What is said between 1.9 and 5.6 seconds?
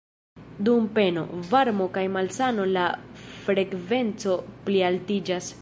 kaj malsano la frekvenco plialtiĝas.